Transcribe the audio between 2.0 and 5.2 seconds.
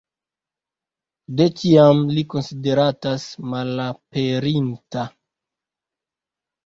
li konsideratas malaperinta.